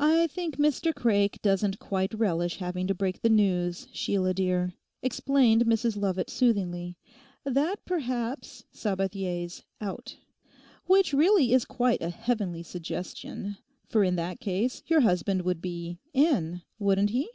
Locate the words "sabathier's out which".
8.74-11.12